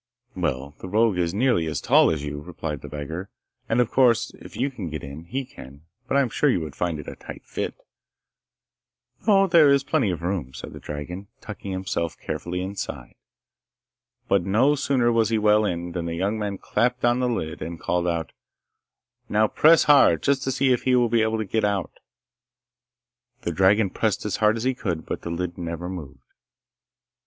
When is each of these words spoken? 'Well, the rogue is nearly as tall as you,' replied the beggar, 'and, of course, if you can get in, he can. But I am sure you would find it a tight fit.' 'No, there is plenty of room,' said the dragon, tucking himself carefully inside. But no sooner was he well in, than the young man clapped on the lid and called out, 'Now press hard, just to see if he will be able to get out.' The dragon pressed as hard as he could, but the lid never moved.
'Well, 0.35 0.73
the 0.79 0.87
rogue 0.89 1.19
is 1.19 1.31
nearly 1.31 1.67
as 1.67 1.79
tall 1.79 2.09
as 2.09 2.23
you,' 2.23 2.41
replied 2.41 2.81
the 2.81 2.87
beggar, 2.89 3.29
'and, 3.69 3.79
of 3.79 3.91
course, 3.91 4.31
if 4.39 4.57
you 4.57 4.71
can 4.71 4.89
get 4.89 5.03
in, 5.03 5.25
he 5.25 5.45
can. 5.45 5.83
But 6.07 6.17
I 6.17 6.21
am 6.21 6.29
sure 6.29 6.49
you 6.49 6.59
would 6.61 6.75
find 6.75 6.99
it 6.99 7.07
a 7.07 7.15
tight 7.15 7.43
fit.' 7.45 7.75
'No, 9.27 9.45
there 9.45 9.69
is 9.69 9.83
plenty 9.83 10.09
of 10.09 10.23
room,' 10.23 10.55
said 10.55 10.73
the 10.73 10.79
dragon, 10.79 11.27
tucking 11.39 11.71
himself 11.71 12.17
carefully 12.17 12.61
inside. 12.61 13.13
But 14.27 14.43
no 14.43 14.73
sooner 14.73 15.11
was 15.11 15.29
he 15.29 15.37
well 15.37 15.65
in, 15.65 15.91
than 15.91 16.05
the 16.07 16.15
young 16.15 16.39
man 16.39 16.57
clapped 16.57 17.05
on 17.05 17.19
the 17.19 17.29
lid 17.29 17.61
and 17.61 17.79
called 17.79 18.07
out, 18.07 18.31
'Now 19.29 19.47
press 19.47 19.83
hard, 19.83 20.23
just 20.23 20.41
to 20.45 20.51
see 20.51 20.73
if 20.73 20.81
he 20.81 20.95
will 20.95 21.09
be 21.09 21.21
able 21.21 21.37
to 21.37 21.45
get 21.45 21.63
out.' 21.63 21.99
The 23.43 23.51
dragon 23.51 23.91
pressed 23.91 24.25
as 24.25 24.37
hard 24.37 24.57
as 24.57 24.63
he 24.63 24.73
could, 24.73 25.05
but 25.05 25.21
the 25.21 25.29
lid 25.29 25.59
never 25.59 25.87
moved. 25.87 26.23